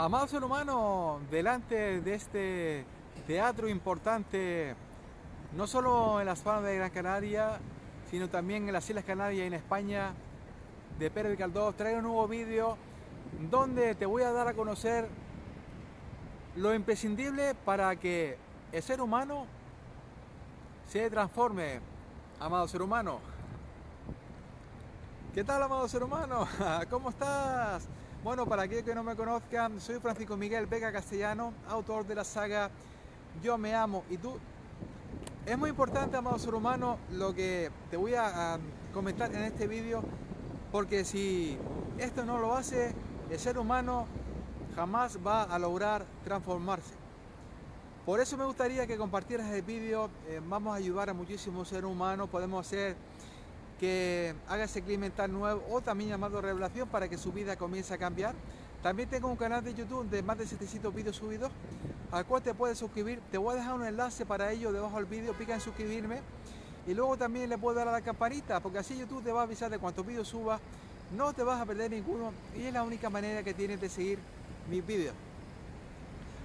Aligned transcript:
Amado 0.00 0.26
ser 0.28 0.42
humano, 0.42 1.20
delante 1.30 2.00
de 2.00 2.14
este 2.14 2.86
teatro 3.26 3.68
importante, 3.68 4.74
no 5.54 5.66
solo 5.66 6.20
en 6.20 6.24
las 6.24 6.42
zonas 6.42 6.62
de 6.62 6.76
Gran 6.76 6.88
Canaria, 6.88 7.60
sino 8.10 8.30
también 8.30 8.66
en 8.66 8.72
las 8.72 8.88
Islas 8.88 9.04
Canarias 9.04 9.44
y 9.44 9.46
en 9.46 9.52
España, 9.52 10.14
de 10.98 11.10
Pérez 11.10 11.36
Caldós, 11.36 11.76
traigo 11.76 11.98
un 11.98 12.04
nuevo 12.04 12.26
vídeo 12.26 12.78
donde 13.50 13.94
te 13.94 14.06
voy 14.06 14.22
a 14.22 14.32
dar 14.32 14.48
a 14.48 14.54
conocer 14.54 15.06
lo 16.56 16.74
imprescindible 16.74 17.54
para 17.54 17.94
que 17.96 18.38
el 18.72 18.82
ser 18.82 19.02
humano 19.02 19.44
se 20.88 21.10
transforme, 21.10 21.80
amado 22.40 22.66
ser 22.68 22.80
humano. 22.80 23.20
¿Qué 25.34 25.44
tal, 25.44 25.62
amado 25.62 25.86
ser 25.88 26.02
humano? 26.02 26.48
¿Cómo 26.88 27.10
estás? 27.10 27.86
Bueno, 28.22 28.44
para 28.44 28.64
aquellos 28.64 28.84
que 28.84 28.94
no 28.94 29.02
me 29.02 29.16
conozcan, 29.16 29.80
soy 29.80 29.98
Francisco 29.98 30.36
Miguel 30.36 30.66
Vega 30.66 30.92
Castellano, 30.92 31.54
autor 31.66 32.06
de 32.06 32.14
la 32.14 32.22
saga 32.22 32.70
Yo 33.42 33.56
me 33.56 33.74
amo 33.74 34.04
y 34.10 34.18
tú. 34.18 34.36
Es 35.46 35.56
muy 35.56 35.70
importante, 35.70 36.18
amado 36.18 36.38
ser 36.38 36.54
humano, 36.54 36.98
lo 37.12 37.34
que 37.34 37.70
te 37.90 37.96
voy 37.96 38.12
a, 38.12 38.58
comentar 38.92 39.34
en 39.34 39.44
este 39.44 39.66
vídeo, 39.66 40.02
porque 40.70 41.02
si 41.06 41.56
esto 41.96 42.26
no 42.26 42.36
lo 42.36 42.54
hace, 42.54 42.92
el 43.30 43.38
ser 43.38 43.56
humano 43.56 44.04
jamás 44.76 45.18
va 45.26 45.44
a 45.44 45.58
lograr 45.58 46.04
transformarse. 46.22 46.92
Por 48.04 48.20
eso 48.20 48.36
me 48.36 48.44
gustaría 48.44 48.86
que 48.86 48.98
compartieras 48.98 49.50
el 49.50 49.62
vídeo, 49.62 50.10
eh, 50.28 50.42
vamos 50.46 50.74
a 50.74 50.76
ayudar 50.76 51.08
a 51.08 51.14
muchísimos 51.14 51.68
seres 51.68 51.90
humanos, 51.90 52.28
podemos 52.28 52.66
hacer 52.66 52.96
que 53.80 54.34
haga 54.46 54.64
ese 54.64 54.82
clic 54.82 54.98
mental 54.98 55.32
nuevo 55.32 55.64
o 55.70 55.80
también 55.80 56.10
llamado 56.10 56.42
revelación 56.42 56.86
para 56.90 57.08
que 57.08 57.16
su 57.16 57.32
vida 57.32 57.56
comience 57.56 57.94
a 57.94 57.98
cambiar. 57.98 58.34
También 58.82 59.08
tengo 59.08 59.28
un 59.28 59.36
canal 59.36 59.64
de 59.64 59.72
YouTube 59.72 60.08
de 60.10 60.22
más 60.22 60.36
de 60.36 60.46
700 60.46 60.94
vídeos 60.94 61.16
subidos 61.16 61.50
al 62.12 62.26
cual 62.26 62.42
te 62.42 62.52
puedes 62.52 62.78
suscribir. 62.78 63.20
Te 63.30 63.38
voy 63.38 63.54
a 63.54 63.56
dejar 63.56 63.74
un 63.74 63.86
enlace 63.86 64.26
para 64.26 64.52
ello 64.52 64.70
debajo 64.70 64.96
del 64.96 65.06
vídeo, 65.06 65.32
pica 65.32 65.54
en 65.54 65.60
suscribirme 65.62 66.20
y 66.86 66.92
luego 66.92 67.16
también 67.16 67.48
le 67.48 67.56
puedes 67.56 67.78
dar 67.78 67.88
a 67.88 67.92
la 67.92 68.02
campanita 68.02 68.60
porque 68.60 68.78
así 68.78 68.98
YouTube 68.98 69.24
te 69.24 69.32
va 69.32 69.40
a 69.40 69.44
avisar 69.44 69.70
de 69.70 69.78
cuántos 69.78 70.06
vídeos 70.06 70.28
subas, 70.28 70.60
no 71.16 71.32
te 71.32 71.42
vas 71.42 71.58
a 71.58 71.64
perder 71.64 71.90
ninguno 71.90 72.32
y 72.54 72.64
es 72.64 72.72
la 72.74 72.82
única 72.82 73.08
manera 73.08 73.42
que 73.42 73.54
tienes 73.54 73.80
de 73.80 73.88
seguir 73.88 74.18
mis 74.68 74.86
vídeos. 74.86 75.14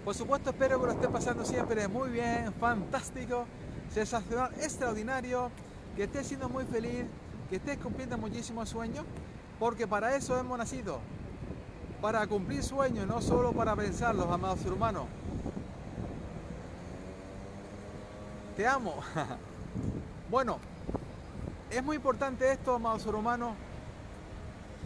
Por 0.05 0.15
supuesto 0.15 0.51
espero 0.51 0.79
que 0.79 0.85
lo 0.85 0.91
estés 0.93 1.09
pasando 1.09 1.43
siempre 1.43 1.85
muy 1.89 2.11
bien, 2.11 2.53
fantástico, 2.59 3.45
sensacional, 3.93 4.53
extraordinario, 4.61 5.51
que 5.97 6.03
estés 6.03 6.27
siendo 6.27 6.47
muy 6.47 6.63
feliz, 6.65 7.05
que 7.49 7.57
estés 7.57 7.77
cumpliendo 7.77 8.17
muchísimos 8.17 8.69
sueños, 8.69 9.05
porque 9.59 9.87
para 9.87 10.15
eso 10.15 10.37
hemos 10.39 10.57
nacido, 10.57 10.99
para 12.01 12.25
cumplir 12.27 12.63
sueños, 12.63 13.07
no 13.07 13.21
solo 13.21 13.51
para 13.51 13.75
pensarlos, 13.75 14.27
amados 14.29 14.65
humanos. 14.65 15.05
Te 18.55 18.65
amo. 18.65 18.95
bueno, 20.29 20.59
es 21.69 21.83
muy 21.83 21.97
importante 21.97 22.51
esto, 22.51 22.75
amados 22.75 23.05
humanos, 23.05 23.53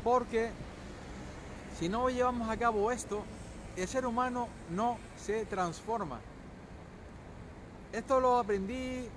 porque 0.04 0.52
si 1.80 1.88
no 1.88 2.10
llevamos 2.10 2.50
a 2.50 2.58
cabo 2.58 2.92
esto, 2.92 3.24
el 3.76 3.88
ser 3.88 4.06
humano 4.06 4.48
no 4.70 4.98
se 5.18 5.46
transforma. 5.46 6.20
Esto 7.94 8.20
lo 8.20 8.38
aprendí 8.38 9.08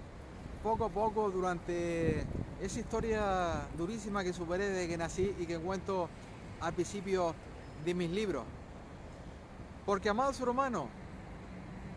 poco 0.63 0.85
a 0.85 0.89
poco 0.89 1.31
durante 1.31 2.25
esa 2.61 2.79
historia 2.79 3.67
durísima 3.77 4.23
que 4.23 4.33
superé 4.33 4.69
desde 4.69 4.89
que 4.89 4.97
nací 4.97 5.35
y 5.39 5.47
que 5.47 5.59
cuento 5.59 6.09
al 6.61 6.73
principio 6.73 7.35
de 7.85 7.95
mis 7.95 8.11
libros. 8.11 8.45
Porque, 9.85 10.09
amado 10.09 10.33
ser 10.33 10.49
humano, 10.49 10.89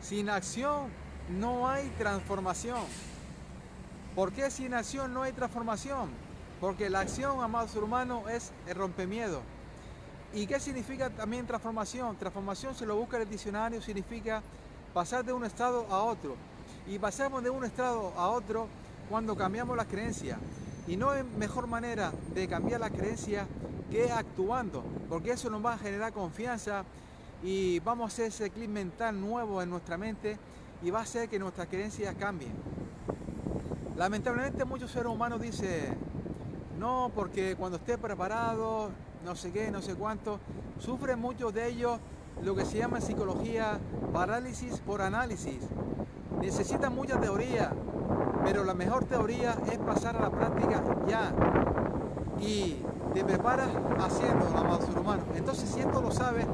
sin 0.02 0.30
acción 0.30 0.90
no 1.30 1.68
hay 1.68 1.90
transformación. 2.00 2.82
¿Por 4.16 4.32
qué 4.32 4.50
sin 4.50 4.74
acción 4.74 5.14
no 5.14 5.22
hay 5.22 5.34
transformación? 5.34 6.10
Porque 6.60 6.90
la 6.90 7.02
acción, 7.02 7.42
amado 7.42 7.68
ser 7.68 7.84
humano, 7.84 8.28
es 8.30 8.52
el 8.66 8.76
rompemiedo. 8.76 9.42
¿Y 10.34 10.48
qué 10.48 10.60
significa 10.60 11.12
también 11.12 11.46
transformación? 11.46 12.16
Transformación, 12.18 12.74
se 12.74 12.86
lo 12.86 12.96
busca 12.96 13.18
en 13.18 13.24
el 13.24 13.30
diccionario, 13.30 13.82
significa 13.82 14.42
pasar 14.94 15.24
de 15.24 15.34
un 15.34 15.46
estado 15.46 15.86
a 15.92 16.02
otro. 16.02 16.36
Y 16.88 17.00
pasamos 17.00 17.44
de 17.44 17.50
un 17.50 17.66
estado 17.66 18.14
a 18.16 18.30
otro 18.30 18.68
cuando 19.10 19.36
cambiamos 19.36 19.76
las 19.76 19.88
creencias. 19.88 20.38
Y 20.88 20.98
no 20.98 21.10
hay 21.10 21.24
mejor 21.24 21.66
manera 21.66 22.12
de 22.34 22.48
cambiar 22.48 22.80
las 22.80 22.92
creencias 22.92 23.48
que 23.90 24.12
actuando, 24.12 24.84
porque 25.10 25.32
eso 25.32 25.50
nos 25.50 25.66
va 25.66 25.74
a 25.74 25.78
generar 25.78 26.14
confianza 26.14 26.84
y 27.44 27.80
vamos 27.80 28.06
a 28.06 28.08
hacer 28.14 28.26
ese 28.28 28.50
clip 28.50 28.70
mental 28.70 29.20
nuevo 29.20 29.62
en 29.62 29.70
nuestra 29.70 29.98
mente 29.98 30.38
y 30.84 30.92
va 30.92 31.00
a 31.00 31.04
hacer 31.04 31.28
que 31.28 31.40
nuestras 31.40 31.68
creencias 31.68 32.14
cambien. 32.16 32.54
Lamentablemente 33.98 34.66
muchos 34.66 34.92
seres 34.92 35.08
humanos 35.08 35.42
dicen, 35.42 35.98
no, 36.78 37.12
porque 37.16 37.56
cuando 37.56 37.78
esté 37.78 37.98
preparado, 37.98 38.90
no 39.24 39.36
sé 39.36 39.52
qué, 39.52 39.72
no 39.72 39.82
sé 39.82 39.96
cuánto, 39.96 40.40
sufren 40.80 41.20
muchos 41.20 41.54
de 41.54 41.68
ellos 41.68 42.00
lo 42.44 42.56
que 42.56 42.66
se 42.66 42.78
llama 42.78 42.98
en 42.98 43.04
psicología 43.04 43.80
parálisis 44.14 44.80
por 44.80 45.02
análisis. 45.02 45.60
Necesitan 46.42 46.94
mucha 46.94 47.20
teoría, 47.20 47.72
pero 48.44 48.64
la 48.64 48.74
mejor 48.74 49.06
teoría 49.06 49.56
es 49.72 49.78
pasar 49.80 50.16
a 50.18 50.22
la 50.22 50.30
práctica 50.30 50.84
ya. 51.08 51.34
Y 52.40 52.78
te 53.14 53.24
preparas 53.24 53.70
haciendo, 54.00 54.46
ser 54.86 55.00
humano. 55.00 55.24
Entonces, 55.36 55.70
si 55.70 55.80
esto 55.80 56.02
lo 56.02 56.12
sabes, 56.12 56.46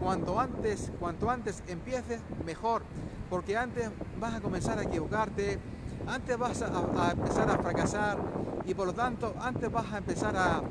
cuanto 0.00 0.38
antes, 0.38 0.92
cuanto 1.00 1.30
antes 1.30 1.62
empieces, 1.66 2.20
mejor. 2.44 2.82
Porque 3.30 3.56
antes 3.56 3.90
vas 4.20 4.34
a 4.34 4.40
comenzar 4.40 4.78
a 4.78 4.82
equivocarte, 4.82 5.58
antes 6.06 6.38
vas 6.38 6.62
a, 6.62 7.12
empezar 7.12 7.50
a 7.50 7.58
fracasar 7.58 8.18
y 8.66 8.74
por 8.74 8.86
lo 8.86 8.92
tanto, 8.92 9.34
antes 9.40 9.72
vas 9.72 9.90
a 9.92 9.98
empezar 9.98 10.36
a, 10.36 10.62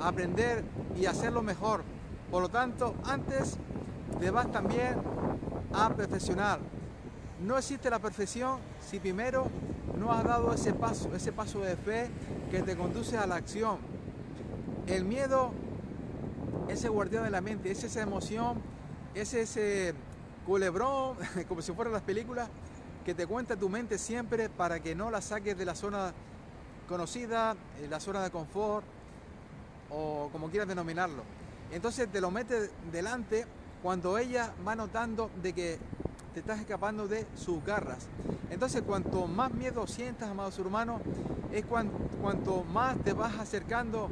a 0.00 0.08
aprender 0.08 0.64
y 0.96 1.06
hacerlo 1.06 1.42
mejor. 1.42 1.82
Por 2.30 2.42
lo 2.42 2.48
tanto, 2.48 2.94
antes 3.04 3.58
te 4.18 4.30
vas 4.30 4.50
también 4.50 4.96
a 5.74 5.90
perfeccionar. 5.90 6.71
No 7.42 7.58
existe 7.58 7.90
la 7.90 7.98
perfección 7.98 8.60
si 8.80 9.00
primero 9.00 9.50
no 9.98 10.12
has 10.12 10.22
dado 10.22 10.54
ese 10.54 10.72
paso, 10.72 11.12
ese 11.14 11.32
paso 11.32 11.58
de 11.60 11.76
fe 11.76 12.08
que 12.52 12.62
te 12.62 12.76
conduce 12.76 13.18
a 13.18 13.26
la 13.26 13.34
acción. 13.34 13.78
El 14.86 15.04
miedo, 15.04 15.52
ese 16.68 16.88
guardián 16.88 17.24
de 17.24 17.30
la 17.30 17.40
mente, 17.40 17.72
es 17.72 17.82
esa 17.82 18.00
emoción, 18.00 18.62
es 19.14 19.34
ese 19.34 19.92
culebrón, 20.46 21.16
como 21.48 21.62
si 21.62 21.72
fueran 21.72 21.92
las 21.92 22.02
películas, 22.02 22.48
que 23.04 23.12
te 23.12 23.26
cuenta 23.26 23.56
tu 23.56 23.68
mente 23.68 23.98
siempre 23.98 24.48
para 24.48 24.78
que 24.78 24.94
no 24.94 25.10
la 25.10 25.20
saques 25.20 25.58
de 25.58 25.64
la 25.64 25.74
zona 25.74 26.14
conocida, 26.88 27.56
eh, 27.80 27.88
la 27.90 27.98
zona 27.98 28.22
de 28.22 28.30
confort, 28.30 28.86
o 29.90 30.28
como 30.30 30.48
quieras 30.48 30.68
denominarlo. 30.68 31.24
Entonces 31.72 32.08
te 32.08 32.20
lo 32.20 32.30
mete 32.30 32.70
delante 32.92 33.46
cuando 33.82 34.16
ella 34.16 34.54
va 34.66 34.76
notando 34.76 35.28
de 35.42 35.52
que 35.52 35.78
te 36.32 36.40
estás 36.40 36.60
escapando 36.60 37.08
de 37.08 37.26
sus 37.36 37.64
garras. 37.64 38.06
Entonces, 38.50 38.82
cuanto 38.82 39.26
más 39.26 39.52
miedo 39.52 39.86
sientas, 39.86 40.28
amado 40.28 40.50
ser 40.50 40.66
humano, 40.66 41.00
es 41.52 41.64
cuanto, 41.64 42.64
más 42.64 42.96
te 43.04 43.12
vas 43.12 43.38
acercando 43.38 44.08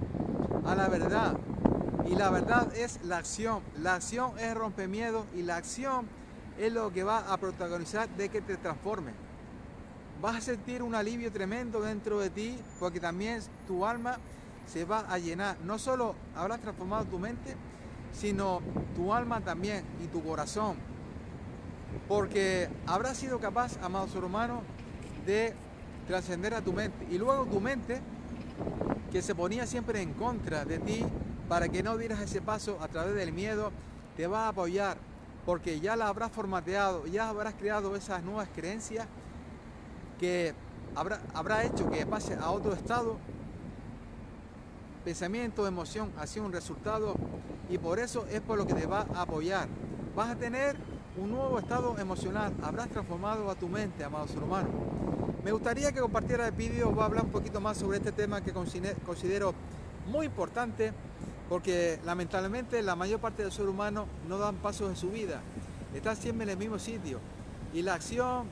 a 0.65 0.75
la 0.75 0.89
verdad. 0.89 1.37
Y 2.07 2.15
la 2.15 2.31
verdad 2.31 2.75
es 2.75 3.01
la 3.05 3.19
acción. 3.19 3.63
La 3.79 3.95
acción 3.95 4.39
es 4.39 4.55
romper 4.55 4.89
miedo 4.89 5.27
y 5.35 5.43
la 5.43 5.57
acción 5.57 6.07
es 6.59 6.73
lo 6.73 6.93
que 6.93 7.05
va 7.05 7.33
a 7.33 7.37
protagonizar 7.39 8.09
de 8.11 8.29
que 8.29 8.41
te 8.41 8.57
transforme. 8.57 9.13
Vas 10.21 10.37
a 10.37 10.41
sentir 10.41 10.83
un 10.83 10.95
alivio 10.95 11.33
tremendo 11.33 11.81
dentro 11.81 12.21
de 12.21 12.29
ti 12.29 12.59
porque 12.79 13.01
también 13.01 13.41
tu 13.67 13.87
alma 13.87 14.19
se 14.67 14.85
va 14.85 15.01
a 15.01 15.19
llenar. 15.19 15.57
No 15.65 15.79
solo 15.79 16.15
habrás 16.37 16.61
transformado 16.61 17.07
tu 17.07 17.19
mente, 17.19 17.57
sino 18.13 18.61
tu 18.95 19.15
alma 19.15 19.41
también 19.41 19.85
y 20.05 20.09
tu 20.09 20.23
corazón 20.23 20.77
porque 22.09 22.69
habrás 22.87 23.17
sido 23.17 23.39
capaz, 23.39 23.77
amado 23.83 24.09
ser 24.09 24.25
humano, 24.25 24.63
de 25.27 25.55
trascender 26.07 26.55
a 26.55 26.61
tu 26.61 26.73
mente. 26.73 27.07
Y 27.11 27.19
luego 27.19 27.45
tu 27.47 27.61
mente, 27.61 28.01
que 29.13 29.23
se 29.23 29.35
ponía 29.35 29.67
siempre 29.67 30.03
en 30.03 30.13
contra 30.15 30.65
de 30.65 30.79
ti, 30.79 31.05
para 31.49 31.69
que 31.69 31.83
no 31.83 31.97
dieras 31.97 32.21
ese 32.21 32.41
paso 32.41 32.79
a 32.81 32.89
través 32.89 33.15
del 33.15 33.33
miedo, 33.33 33.73
te 34.17 34.27
va 34.27 34.47
a 34.47 34.49
apoyar, 34.49 34.99
porque 35.47 35.81
ya 35.81 35.97
la 35.97 36.09
habrás 36.09 36.31
formateado, 36.31 37.07
ya 37.07 37.29
habrás 37.29 37.55
creado 37.55 37.97
esas 37.97 38.23
nuevas 38.23 38.49
creencias 38.55 39.07
que 40.19 40.55
habrá, 40.95 41.21
habrá 41.35 41.65
hecho 41.65 41.91
que 41.91 42.05
pase 42.07 42.35
a 42.35 42.51
otro 42.51 42.73
estado, 42.73 43.17
pensamiento, 45.05 45.67
emoción, 45.67 46.13
hacia 46.19 46.43
un 46.43 46.53
resultado, 46.53 47.15
y 47.69 47.79
por 47.79 47.99
eso 47.99 48.27
es 48.31 48.41
por 48.41 48.59
lo 48.59 48.67
que 48.67 48.75
te 48.75 48.87
va 48.87 49.07
a 49.15 49.23
apoyar. 49.23 49.69
Vas 50.15 50.31
a 50.31 50.37
tener 50.37 50.77
un 51.21 51.31
nuevo 51.31 51.59
estado 51.59 51.99
emocional. 51.99 52.55
Habrás 52.63 52.89
transformado 52.89 53.51
a 53.51 53.55
tu 53.55 53.69
mente, 53.69 54.03
amado 54.03 54.27
ser 54.27 54.43
humano. 54.43 54.69
Me 55.45 55.53
gustaría 55.53 55.93
que 55.93 56.01
compartiera 56.01 56.47
el 56.47 56.53
vídeo, 56.53 56.91
voy 56.91 57.03
a 57.03 57.07
hablar 57.07 57.25
un 57.25 57.31
poquito 57.31 57.61
más 57.61 57.77
sobre 57.77 57.99
este 57.99 58.13
tema 58.13 58.41
que 58.41 58.53
considero 58.53 59.55
muy 60.07 60.27
importante 60.27 60.93
porque 61.49 61.99
lamentablemente 62.05 62.83
la 62.83 62.97
mayor 62.97 63.21
parte 63.21 63.43
del 63.43 63.53
ser 63.53 63.69
humano 63.69 64.07
no 64.29 64.39
dan 64.39 64.57
pasos 64.57 64.89
en 64.89 64.97
su 64.97 65.11
vida, 65.11 65.41
está 65.95 66.15
siempre 66.15 66.45
en 66.45 66.51
el 66.51 66.57
mismo 66.57 66.79
sitio 66.79 67.19
y 67.75 67.83
la 67.83 67.95
acción 67.95 68.47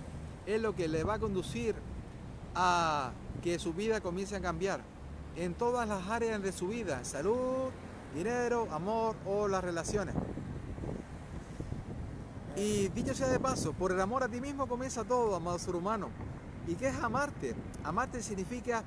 es 0.47 0.61
lo 0.61 0.75
que 0.75 0.89
le 0.89 1.05
va 1.05 1.15
a 1.15 1.19
conducir 1.19 1.75
a 2.55 3.13
que 3.43 3.59
su 3.59 3.73
vida 3.73 4.01
comience 4.01 4.37
a 4.37 4.41
cambiar 4.41 4.81
en 5.37 5.55
todas 5.55 5.89
las 5.89 6.09
áreas 6.09 6.43
de 6.43 6.53
su 6.53 6.69
vida, 6.69 7.05
salud, 7.05 7.71
dinero, 8.15 8.67
amor 8.73 9.15
o 9.27 9.47
las 9.47 9.63
relaciones. 9.63 10.15
Y 12.59 12.89
dicho 12.89 13.15
sea 13.15 13.29
de 13.29 13.39
paso, 13.39 13.73
por 13.73 13.93
el 13.93 14.01
amor 14.01 14.25
a 14.25 14.29
ti 14.29 14.41
mismo 14.41 14.67
comienza 14.67 15.05
todo, 15.05 15.37
amado 15.37 15.61
ser 15.61 15.77
humano. 15.77 16.09
¿Y 16.67 16.75
qué 16.75 16.89
es 16.89 16.97
amarte? 16.97 17.55
Amarte 17.85 18.21
significa 18.21 18.83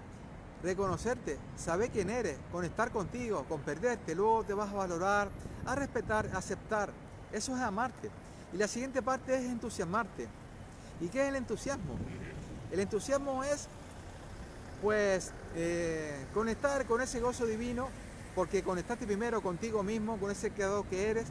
reconocerte, 0.62 1.38
saber 1.56 1.90
quién 1.90 2.10
eres, 2.10 2.38
conectar 2.52 2.92
contigo, 2.92 3.46
comprenderte, 3.48 4.14
luego 4.14 4.44
te 4.44 4.54
vas 4.54 4.70
a 4.72 4.76
valorar, 4.76 5.30
a 5.66 5.74
respetar, 5.76 6.30
a 6.34 6.40
aceptar. 6.40 6.90
Eso 7.32 7.56
es 7.56 7.62
amarte. 7.62 8.10
Y 8.54 8.58
la 8.58 8.68
siguiente 8.68 9.02
parte 9.02 9.36
es 9.36 9.46
entusiasmarte. 9.46 10.28
¿Y 11.00 11.08
qué 11.08 11.22
es 11.24 11.30
el 11.30 11.38
entusiasmo? 11.38 11.96
El 12.74 12.82
entusiasmo 12.82 13.42
es, 13.46 13.70
pues, 14.82 15.32
eh, 15.56 16.26
conectar 16.34 16.86
con 16.86 17.00
ese 17.00 17.22
gozo 17.22 17.46
divino, 17.46 17.88
porque 18.36 18.64
conectaste 18.64 19.06
primero 19.06 19.42
contigo 19.42 19.82
mismo, 19.82 20.18
con 20.18 20.30
ese 20.30 20.52
creador 20.52 20.86
que 20.88 21.10
eres, 21.10 21.28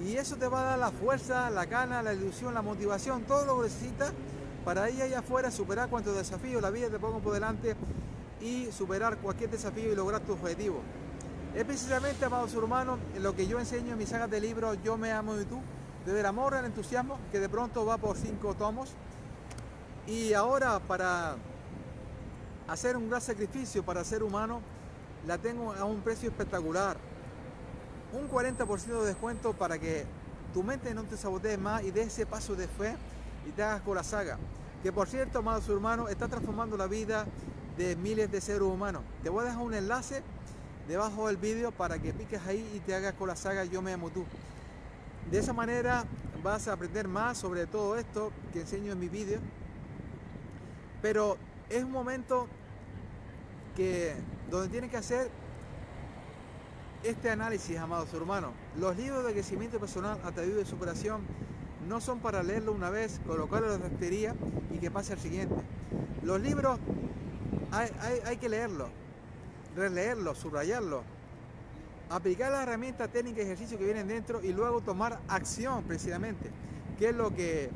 y 0.00 0.16
eso 0.16 0.36
te 0.36 0.48
va 0.48 0.60
a 0.60 0.64
dar 0.70 0.78
la 0.78 0.90
fuerza, 0.90 1.50
la 1.50 1.66
gana, 1.66 2.02
la 2.02 2.12
ilusión, 2.14 2.54
la 2.54 2.62
motivación, 2.62 3.22
todo 3.22 3.44
lo 3.44 3.56
que 3.58 3.68
necesitas 3.68 4.12
para 4.64 4.90
ir 4.90 5.02
allá 5.02 5.20
afuera, 5.20 5.50
superar 5.50 5.88
cuantos 5.88 6.16
desafíos 6.16 6.62
la 6.62 6.70
vida 6.70 6.88
te 6.88 6.98
ponga 6.98 7.18
por 7.18 7.34
delante 7.34 7.76
y 8.40 8.70
superar 8.72 9.18
cualquier 9.18 9.50
desafío 9.50 9.92
y 9.92 9.94
lograr 9.94 10.20
tu 10.22 10.32
objetivo. 10.32 10.80
Es 11.54 11.64
precisamente, 11.64 12.24
amados 12.24 12.52
hermanos, 12.54 12.98
lo 13.20 13.34
que 13.36 13.46
yo 13.46 13.60
enseño 13.60 13.92
en 13.92 13.98
mis 13.98 14.08
sagas 14.08 14.28
de 14.28 14.40
libros 14.40 14.76
Yo 14.82 14.96
me 14.96 15.12
amo 15.12 15.40
y 15.40 15.44
tú, 15.44 15.60
desde 16.04 16.20
el 16.20 16.26
amor 16.26 16.54
al 16.54 16.64
entusiasmo, 16.64 17.18
que 17.30 17.38
de 17.38 17.48
pronto 17.48 17.86
va 17.86 17.96
por 17.96 18.16
cinco 18.16 18.54
tomos. 18.54 18.90
Y 20.06 20.32
ahora 20.32 20.80
para 20.80 21.36
hacer 22.66 22.96
un 22.96 23.08
gran 23.08 23.20
sacrificio 23.20 23.84
para 23.84 24.02
ser 24.02 24.22
humano, 24.22 24.60
la 25.26 25.38
tengo 25.38 25.72
a 25.72 25.84
un 25.84 26.00
precio 26.00 26.28
espectacular. 26.28 26.96
Un 28.14 28.30
40% 28.30 29.00
de 29.00 29.06
descuento 29.06 29.54
para 29.54 29.76
que 29.76 30.06
tu 30.52 30.62
mente 30.62 30.94
no 30.94 31.02
te 31.02 31.16
sabotee 31.16 31.58
más 31.58 31.82
y 31.82 31.90
dé 31.90 32.02
ese 32.02 32.26
paso 32.26 32.54
de 32.54 32.68
fe 32.68 32.94
y 33.44 33.50
te 33.50 33.62
hagas 33.64 33.82
con 33.82 33.96
la 33.96 34.04
saga. 34.04 34.38
Que 34.84 34.92
por 34.92 35.08
cierto, 35.08 35.40
amados 35.40 35.68
hermanos, 35.68 36.08
está 36.10 36.28
transformando 36.28 36.76
la 36.76 36.86
vida 36.86 37.26
de 37.76 37.96
miles 37.96 38.30
de 38.30 38.40
seres 38.40 38.62
humanos. 38.62 39.02
Te 39.24 39.30
voy 39.30 39.42
a 39.42 39.46
dejar 39.46 39.62
un 39.62 39.74
enlace 39.74 40.22
debajo 40.86 41.26
del 41.26 41.38
vídeo 41.38 41.72
para 41.72 41.98
que 41.98 42.12
piques 42.12 42.40
ahí 42.46 42.64
y 42.76 42.78
te 42.78 42.94
hagas 42.94 43.14
con 43.14 43.26
la 43.26 43.34
saga 43.34 43.64
Yo 43.64 43.82
me 43.82 43.92
amo 43.92 44.10
tú. 44.10 44.24
De 45.28 45.40
esa 45.40 45.52
manera 45.52 46.04
vas 46.40 46.68
a 46.68 46.74
aprender 46.74 47.08
más 47.08 47.38
sobre 47.38 47.66
todo 47.66 47.96
esto 47.96 48.30
que 48.52 48.60
enseño 48.60 48.92
en 48.92 49.00
mi 49.00 49.08
vídeo. 49.08 49.40
Pero 51.02 51.36
es 51.68 51.82
un 51.82 51.90
momento 51.90 52.46
que 53.74 54.14
donde 54.52 54.68
tienes 54.68 54.92
que 54.92 54.98
hacer 54.98 55.30
este 57.04 57.30
análisis, 57.30 57.76
amados 57.76 58.12
hermanos. 58.14 58.52
Los 58.78 58.96
libros 58.96 59.24
de 59.24 59.32
crecimiento 59.32 59.78
personal 59.78 60.18
a 60.24 60.32
través 60.32 60.56
de 60.56 60.64
superación 60.64 61.20
no 61.86 62.00
son 62.00 62.18
para 62.20 62.42
leerlo 62.42 62.72
una 62.72 62.90
vez, 62.90 63.20
colocarlo 63.26 63.72
en 63.72 63.80
la 63.80 63.88
rectería 63.88 64.34
y 64.72 64.78
que 64.78 64.90
pase 64.90 65.12
al 65.12 65.18
siguiente. 65.18 65.54
Los 66.22 66.40
libros 66.40 66.78
hay, 67.70 68.36
que 68.38 68.48
leerlo, 68.48 68.88
releerlo, 69.76 70.34
subrayarlo, 70.34 71.02
aplicar 72.08 72.50
las 72.52 72.62
herramientas 72.62 73.10
técnicas 73.10 73.40
y 73.40 73.42
ejercicios 73.42 73.78
que 73.78 73.84
vienen 73.84 74.08
dentro 74.08 74.42
y 74.42 74.52
luego 74.52 74.80
tomar 74.80 75.20
acción 75.28 75.84
precisamente, 75.84 76.50
que 76.98 77.10
es 77.10 77.14
lo 77.14 77.34
que 77.34 77.68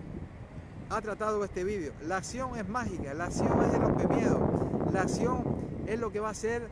ha 0.88 1.02
tratado 1.02 1.44
este 1.44 1.64
vídeo. 1.64 1.92
La 2.06 2.16
acción 2.16 2.56
es 2.56 2.66
mágica, 2.66 3.12
la 3.12 3.24
acción 3.24 3.62
es 3.62 3.78
romper 3.78 4.08
miedo, 4.08 4.80
la 4.90 5.02
acción 5.02 5.44
es 5.86 6.00
lo 6.00 6.10
que 6.10 6.20
va 6.20 6.28
a 6.28 6.32
hacer 6.32 6.68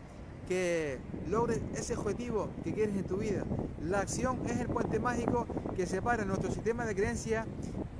que 0.48 0.98
logres 1.28 1.60
ese 1.74 1.96
objetivo 1.96 2.48
que 2.64 2.72
quieres 2.72 2.96
en 2.96 3.04
tu 3.04 3.16
vida. 3.18 3.44
La 3.82 4.00
acción 4.00 4.40
es 4.46 4.58
el 4.58 4.68
puente 4.68 4.98
mágico 4.98 5.46
que 5.76 5.86
separa 5.86 6.24
nuestro 6.24 6.50
sistema 6.50 6.84
de 6.84 6.94
creencia, 6.94 7.46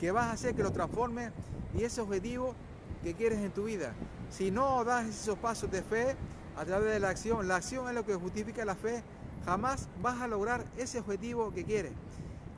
que 0.01 0.11
vas 0.11 0.27
a 0.27 0.33
hacer 0.33 0.55
que 0.55 0.63
lo 0.63 0.73
transforme 0.73 1.31
y 1.77 1.85
ese 1.85 2.01
objetivo 2.01 2.55
que 3.03 3.15
quieres 3.15 3.39
en 3.39 3.51
tu 3.51 3.65
vida. 3.65 3.93
Si 4.31 4.51
no 4.51 4.85
das 4.85 5.07
esos 5.07 5.39
pasos 5.39 5.71
de 5.71 5.83
fe 5.83 6.17
a 6.57 6.65
través 6.65 6.93
de 6.93 7.01
la 7.01 7.11
acción, 7.11 7.47
la 7.47 7.57
acción 7.57 7.89
es 7.89 7.95
lo 7.95 8.05
que 8.05 8.15
justifica 8.15 8.65
la 8.65 8.75
fe, 8.75 9.03
jamás 9.45 9.89
vas 10.03 10.21
a 10.21 10.27
lograr 10.27 10.65
ese 10.77 10.99
objetivo 10.99 11.53
que 11.53 11.65
quieres. 11.65 11.93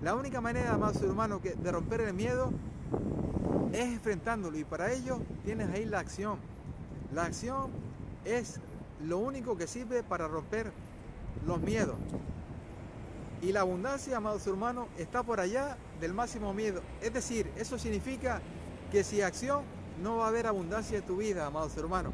La 0.02 0.14
única 0.14 0.40
manera, 0.40 0.74
amado 0.74 0.94
ser 0.94 1.10
humano, 1.10 1.40
de 1.42 1.72
romper 1.72 2.02
el 2.02 2.14
miedo 2.14 2.52
es 3.72 3.84
enfrentándolo 3.84 4.56
y 4.56 4.64
para 4.64 4.92
ello 4.92 5.18
tienes 5.44 5.68
ahí 5.70 5.84
la 5.84 5.98
acción. 5.98 6.38
La 7.12 7.24
acción 7.24 7.70
es 8.24 8.60
lo 9.04 9.18
único 9.18 9.56
que 9.56 9.66
sirve 9.66 10.02
para 10.02 10.28
romper 10.28 10.72
los 11.46 11.60
miedos. 11.60 11.96
Y 13.40 13.52
la 13.52 13.60
abundancia, 13.60 14.16
amados 14.16 14.46
hermanos, 14.46 14.88
está 14.98 15.22
por 15.22 15.38
allá 15.40 15.76
del 16.00 16.12
máximo 16.12 16.52
miedo. 16.52 16.82
Es 17.00 17.12
decir, 17.12 17.50
eso 17.56 17.78
significa 17.78 18.40
que 18.90 19.04
si 19.04 19.22
acción 19.22 19.62
no 20.02 20.16
va 20.16 20.26
a 20.26 20.28
haber 20.28 20.46
abundancia 20.46 20.98
en 20.98 21.04
tu 21.04 21.16
vida, 21.16 21.46
amados 21.46 21.76
hermanos. 21.76 22.12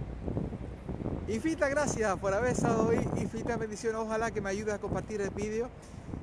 Infinitas 1.27 1.71
gracias 1.71 2.19
por 2.19 2.35
haber 2.35 2.53
estado 2.53 2.87
hoy. 2.87 2.97
Infinitas 3.17 3.59
bendiciones. 3.59 3.99
Ojalá 3.99 4.31
que 4.31 4.43
me 4.43 4.51
ayudes 4.51 4.75
a 4.75 4.79
compartir 4.79 5.23
el 5.23 5.31
vídeo 5.31 5.71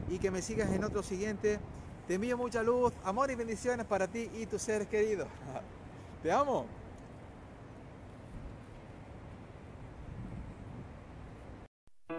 y 0.10 0.20
que 0.20 0.30
me 0.30 0.44
sigas 0.44 0.72
en 0.72 0.84
otro 0.84 1.02
siguiente. 1.02 1.60
Te 2.08 2.16
envío 2.16 2.38
mucha 2.38 2.62
luz, 2.62 2.94
amor 3.04 3.32
y 3.32 3.36
bendiciones 3.36 3.86
para 3.88 4.08
ti 4.08 4.30
y 4.36 4.46
tus 4.46 4.62
seres 4.62 4.88
queridos. 4.88 5.28
Te 6.24 6.32
amo. 6.32 6.81